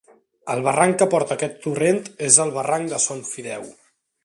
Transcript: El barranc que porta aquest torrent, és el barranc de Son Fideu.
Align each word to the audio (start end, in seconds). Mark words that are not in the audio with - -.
El 0.53 0.61
barranc 0.67 0.97
que 1.01 1.07
porta 1.11 1.35
aquest 1.35 1.59
torrent, 1.67 2.01
és 2.31 2.41
el 2.47 2.55
barranc 2.57 2.91
de 2.95 3.03
Son 3.07 3.25
Fideu. 3.35 3.71